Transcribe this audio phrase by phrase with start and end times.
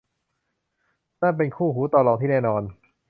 [1.21, 2.61] นั่นเป็นคู่หูต่อรองที่แน่นอน